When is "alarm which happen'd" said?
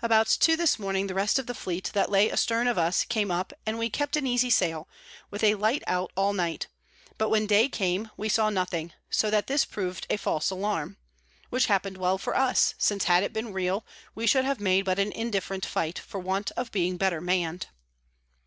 10.48-11.98